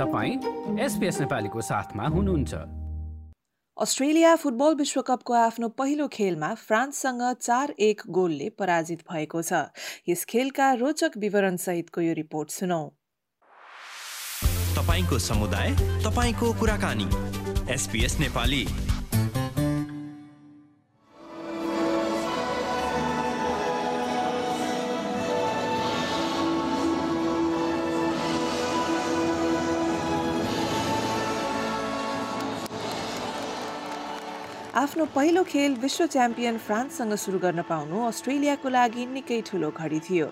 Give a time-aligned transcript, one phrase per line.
[0.00, 2.54] तपाईँ एसपिएस नेपालीको साथमा हुनुहुन्छ।
[3.76, 9.52] अस्ट्रेलिया फुटबल विश्वकपको आफ्नो पहिलो खेलमा फ्रान्ससँग चार एक गोलले पराजित भएको छ।
[10.08, 12.80] यस खेलका रोचक विवरणसहितको यो रिपोर्ट सुनौ।
[14.78, 15.70] तपाईँको समुदाय
[16.04, 17.08] तपाईँको कुराकानी।
[17.72, 18.64] एसपिएस नेपाली।
[34.70, 40.26] आफ्नो पहिलो खेल विश्व च्याम्पियन फ्रान्ससँग सुरु गर्न पाउनु अस्ट्रेलियाको लागि निकै ठुलो घडी थियो।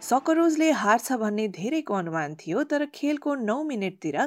[0.00, 4.18] सकरोजले हार्छ भन्ने धेरैको अनुमान थियो तर खेलको नौ मिनटतिर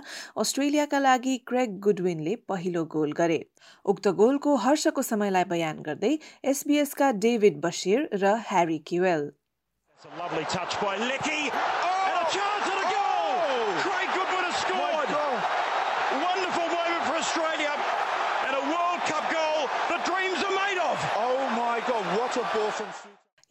[0.44, 3.40] अस्ट्रेलियाका लागि क्रेग गुडविनले पहिलो गोल गरे।
[3.85, 6.12] उक्त गोलको हर्षको समयलाई बयान गर्दै
[6.45, 9.23] एसबिएसका डेभिड बसिर र ह्यारी क्युएल।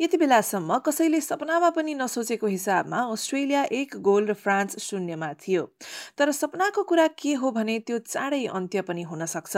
[0.01, 5.63] यति बेलासम्म कसैले सपनामा पनि नसोचेको हिसाबमा अस्ट्रेलिया एक गोल र फ्रान्स शून्यमा थियो।
[6.19, 9.57] तर सपनाको कुरा के हो भने त्यो चाँडै अन्त्य पनि हुन सक्छ।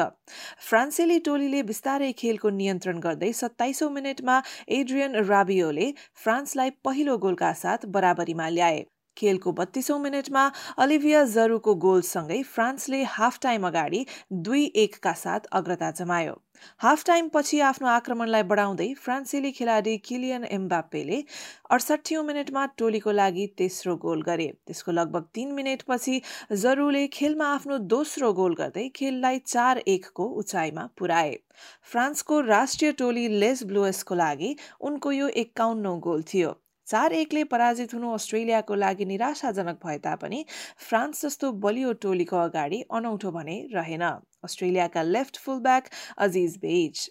[0.69, 4.37] फ्रान्सेली टोलीले बिस्तारै खेलको नियन्त्रण गर्दै सत्ताइसौँ मिनटमा
[4.79, 5.93] एड्रियन राबियोले
[6.25, 8.85] फ्रान्सलाई पहिलो गोलका साथ बराबरीमा ल्याए।
[9.17, 16.41] खेलको बत्तीसौँ मिनटमा अलिभिया जरूको गोलसँगै फ्रान्सले हाफ टाइम अगाडि दुई एकका साथ अग्रता जमायो।
[16.81, 21.19] हाफ टाइम पछि आफ्नो आक्रमणलाई बढाउँदै फ्रान्सेली खेलाडी किलियन एम्बाप्पेले
[21.71, 26.21] अडसट्ठी मिनटमा टोलीको लागि तेस्रो गोल गरे। त्यसको लगभग तीन मिनटपछि
[26.63, 31.39] जरूले खेलमा आफ्नो दोस्रो गोल गर्दै खेललाई चार एकको उचाइमा पुर्याए
[31.93, 38.14] फ्रान्सको राष्ट्रिय टोली लेस ब्लुएसको लागि उनको यो एक्काउन्नौ गोल थियो। चार एकले पराजित हुनु
[38.14, 40.44] अस्ट्रेलियाको लागि निराशाजनक भए तापनि
[40.88, 44.06] फ्रान्स जस्तो बलियो टोलीको अगाडि अनौठो भने रहेन
[44.50, 45.90] अस्ट्रेलियाका left full back
[46.28, 47.10] Aziz Behich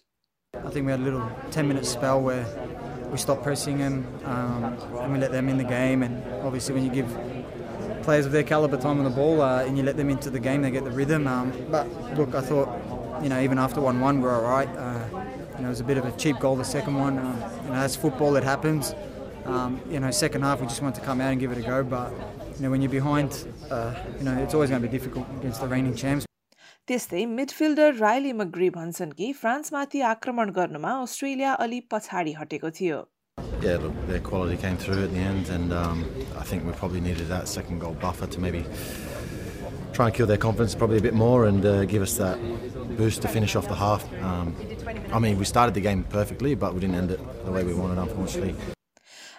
[0.54, 2.44] I think we had a little 10 minute spell where
[3.10, 4.64] we stopped pressing them um,
[5.00, 6.02] and we let them in the game.
[6.02, 7.10] And obviously, when you give
[8.02, 10.41] players of their calibre time on the ball uh, and you let them into the
[10.41, 11.26] game, they get the rhythm.
[11.26, 14.69] Um, but look, I thought, you know, even after 1 1, we're all right.
[14.86, 15.22] Uh,
[15.56, 17.19] you know, it was a bit of a cheap goal, the second one.
[17.19, 18.94] Uh, you know, that's football, it happens.
[19.46, 21.62] Um, you know, second half we just want to come out and give it a
[21.62, 22.12] go, but
[22.56, 25.60] you know, when you're behind, uh, you know, it's always going to be difficult against
[25.60, 26.24] the reigning champs.
[26.88, 33.06] त्यस्तै midfielder Riley McGree भन्छन् कि फ्रान्समाथि आक्रमण गर्नुमा Australia अलि पछाडि हटेको थियो
[33.62, 36.04] Yeah, look, their quality came through at the end, and um,
[36.38, 38.64] I think we probably needed that second goal buffer to maybe
[39.92, 42.38] try and kill their confidence probably a bit more and uh, give us that
[42.96, 44.04] boost to finish off the half.
[44.22, 44.54] Um,
[45.12, 47.74] I mean, we started the game perfectly, but we didn't end it the way we
[47.74, 48.54] wanted, unfortunately.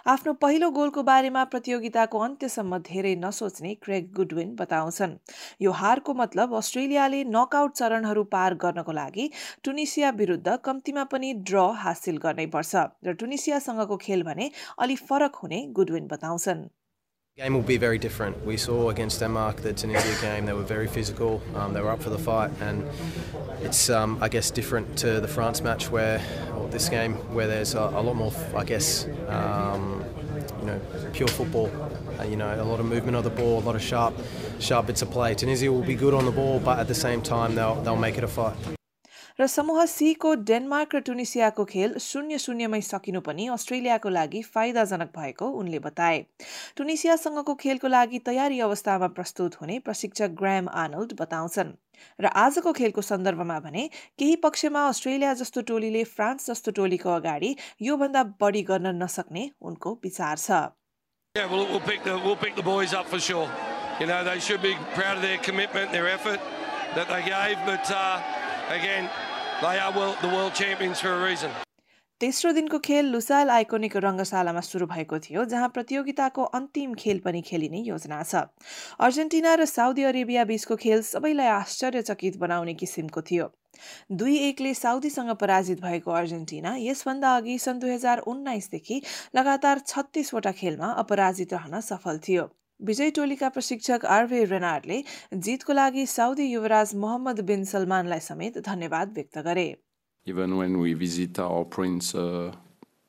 [0.05, 5.15] आफ्नो पहिलो गोलको बारेमा प्रतियोगिताको अन्त्यसम्म धेरै नसोच्ने Craig Goodwin बताउँछन्।
[5.61, 9.27] यो हारको मतलब अस्ट्रेलियाले नकआउट चरणहरू पार गर्नको लागि
[9.65, 15.65] टुनिसिया विरुद्ध कम्तीमा पनि ड्र हासिल गर्नै पर्छ र टुनिसियासँगको खेल भने अलि फरक हुने
[15.73, 16.65] गुडविन बताउँछन्।
[17.37, 18.45] Game will be very different.
[18.45, 21.41] We saw against Denmark the Tunisia game; they were very physical.
[21.53, 22.87] Um, they were up for the fight, and
[23.59, 26.21] it's, um, I guess, different to the France match where,
[26.55, 30.01] or this game, where there's a, a lot more, I guess, um,
[30.61, 30.79] you know,
[31.11, 31.69] pure football.
[32.17, 34.13] Uh, you know, a lot of movement of the ball, a lot of sharp,
[34.59, 35.35] sharp bits of play.
[35.35, 38.17] Tunisia will be good on the ball, but at the same time, they'll they'll make
[38.17, 38.55] it a fight.
[39.39, 45.49] र समूह सीको Denmark र टुनिसियाको खेल शून्य शून्यमै सकिनु पनि अस्ट्रेलियाको लागि फाइदाजनक भएको
[45.61, 46.21] उनले बताए।
[46.77, 51.73] टुनिसियासँगको खेलको लागि तयारी अवस्थामा प्रस्तुत हुने प्रशिक्षक ग्राम आर्नल्ड बताउँछन्।
[52.21, 53.83] र आजको खेलको सन्दर्भमा भने
[54.19, 60.37] केही पक्षमा अस्ट्रेलिया जस्तो टोलीले फ्रान्स जस्तो टोलीको अगाडि योभन्दा बढी गर्न नसक्ने उनको विचार
[60.37, 60.71] छ।
[61.35, 63.51] Yeah, we'll, we'll, pick the, we'll pick the boys up for sure.
[63.99, 66.39] You know, they should be proud of their commitment, their effort
[66.95, 68.21] that they gave, but uh,
[68.71, 69.09] again,
[69.61, 71.51] they are world, the world champions for a reason.
[72.21, 77.81] तेस्रो दिनको खेल लुसाइल iconic रङ्गशालामा सुरु भएको थियो जहाँ प्रतियोगिताको अन्तिम खेल पनि खेलिने
[77.87, 78.43] योजना छ।
[79.07, 83.51] अर्जेन्टिना र साउदी अरेबिया बीचको खेल सबैलाई आश्चर्यचकित बनाउने किसिमको थियो।
[84.11, 89.01] दुई एकले साउदीसँग पराजित भएको अर्जेन्टिना यसभन्दा अघि सन् दुई हजार उन्नाइसदेखि
[89.35, 92.51] लगातार छत्तिसवटा खेलमा अपराजित रहन सफल थियो।
[92.88, 95.00] विजय टोलीका प्रशिक्षक आरवे रेनार्डले
[95.46, 99.68] जितको लागि साउदी युवराज मोहम्मद बिन सलमानलाई समेत धन्यवाद व्यक्त गरे
[100.26, 102.52] Even when we visit our prince uh,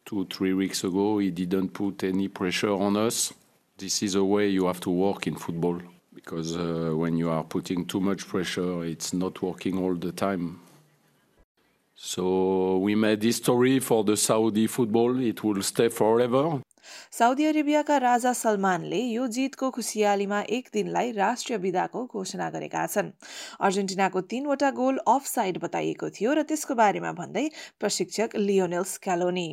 [0.05, 3.33] two, three weeks ago, he didn't put any pressure on us.
[3.77, 5.81] This is a way you have to work in football
[6.13, 10.59] because uh, when you are putting too much pressure, it's not working all the time.
[11.95, 15.19] So we made history for the Saudi football.
[15.19, 16.61] It will stay forever.
[17.18, 23.12] Saudi अरेबियाका राजा सलमानले यो जितको खुसियालीमा एक दिनलाई राष्ट्रिय विदाको घोषणा गरेका छन्
[23.68, 27.46] अर्जेन्टिनाको तीनवटा गोल अफ साइड बताइएको थियो र त्यसको बारेमा भन्दै
[27.80, 29.48] प्रशिक्षक Lionel Scaloni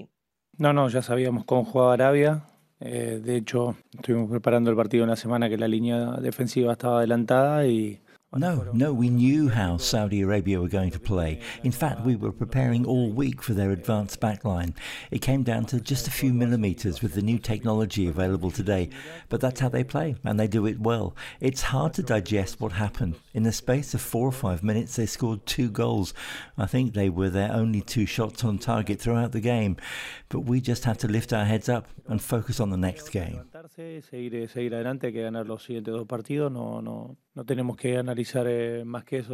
[0.60, 2.46] No, no, ya sabíamos cómo jugaba Arabia.
[2.80, 7.66] Eh, de hecho, estuvimos preparando el partido una semana que la línea defensiva estaba adelantada
[7.66, 8.00] y
[8.36, 11.40] No, no, we knew how Saudi Arabia were going to play.
[11.64, 14.76] In fact, we were preparing all week for their advanced backline.
[15.12, 18.90] It came down to just a few millimetres with the new technology available today,
[19.30, 21.16] but that's how they play, and they do it well.
[21.40, 23.16] It's hard to digest what happened.
[23.36, 26.16] In the space of four or five minutes, they scored two goals.
[26.58, 29.78] I think they were their only two shots on target throughout the game,
[30.30, 33.42] but we just have to lift our heads up and focus on the next game.
[33.70, 36.52] Seguir, seguir adelante, que ganar los siguientes dos partidos.
[36.52, 39.34] No, no, no tenemos que analizar eh, más que eso.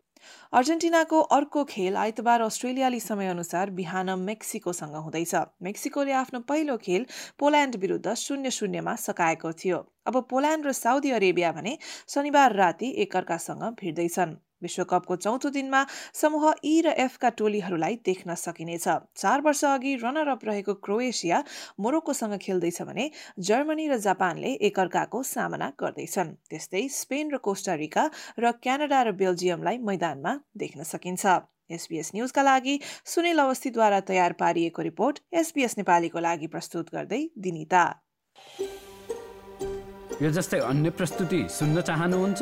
[0.51, 5.35] अर्जेन्टिनाको अर्को खेल आइतबार अस्ट्रेलियाली समयअनुसार बिहान मेक्सिकोसँग हुँदैछ
[5.67, 7.05] मेक्सिकोले आफ्नो पहिलो खेल
[7.39, 13.63] पोल्यान्ड विरुद्ध शून्य शून्यमा सकाएको थियो अब पोल्यान्ड र साउदी अरेबिया भने शनिबार राति एकअर्कासँग
[13.81, 20.27] भिड्दैछन् विश्वकपको चौथो दिनमा समूह ई र एफका टोलीहरूलाई देख्न सकिनेछ। चार वर्ष अघि रनर
[20.29, 21.43] अप रहेको क्रोएसिया
[21.79, 23.09] मोरोक्कोसँग खेल्दैछ भने
[23.39, 28.03] जर्मनी र जापानले एकअर्काको सामना गर्दैछन्। त्यस्तै स्पेन र कोस्टारिका
[28.39, 31.25] र क्यानाडा र बेल्जियमलाई मैदानमा देख्न सकिन्छ।
[31.69, 37.83] एसबीएस न्युजका लागि सुनिल अवस्थीद्वारा तयार पारिएको रिपोर्ट एसबीएस नेपालीको लागि प्रस्तुत गर्दै दिनिता।
[40.21, 42.41] यो जस्तै अन्य प्रस्तुति सुन्न चाहनुहुन्छ?